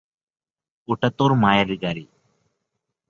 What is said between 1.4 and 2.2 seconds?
মায়ের গাড়ি।